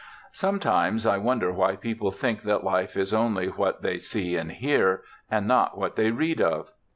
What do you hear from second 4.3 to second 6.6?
and hear, and not what they read